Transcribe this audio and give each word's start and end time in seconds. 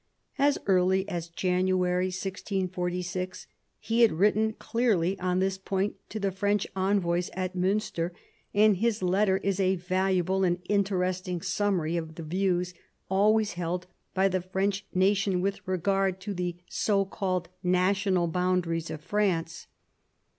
As 0.39 0.57
early 0.65 1.07
as 1.07 1.27
January 1.29 2.07
1646 2.07 3.45
he 3.79 4.01
had 4.01 4.11
written 4.13 4.53
clearly 4.53 5.19
on 5.19 5.37
this 5.37 5.59
point 5.59 5.93
to 6.09 6.19
the 6.19 6.31
French 6.31 6.65
envoys 6.75 7.29
at 7.35 7.55
Miinster, 7.55 8.09
and 8.51 8.77
his 8.77 9.03
letter 9.03 9.37
is 9.37 9.59
a 9.59 9.77
valu 9.77 10.15
able 10.17 10.43
and 10.43 10.59
interesting 10.67 11.39
summary 11.43 11.97
of 11.97 12.15
the 12.15 12.23
views 12.23 12.73
always 13.11 13.53
held 13.53 13.85
by 14.15 14.27
the 14.27 14.41
French 14.41 14.87
nation 14.95 15.39
with 15.39 15.59
regard 15.67 16.19
to 16.21 16.33
the 16.33 16.55
so 16.67 17.05
called 17.05 17.49
national 17.61 18.27
boundaries 18.27 18.89
of 18.89 19.01
France. 19.01 19.67